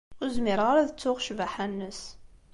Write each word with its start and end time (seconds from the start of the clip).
Ur 0.21 0.29
zmireɣ 0.35 0.67
ara 0.69 0.81
ad 0.83 0.91
ttuɣ 0.91 1.17
ccbaḥa-nnes. 1.21 2.01